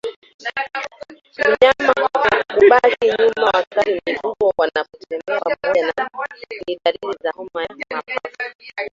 Mnyama 1.47 1.93
kubaki 2.53 3.05
nyuma 3.19 3.45
wakati 3.53 3.93
mifugo 4.05 4.53
wanapotembea 4.57 5.39
pamoja 5.95 6.47
ni 6.67 6.79
dalili 6.85 7.17
ya 7.23 7.31
homa 7.35 7.63
ya 7.63 7.75
mapafu 7.91 8.31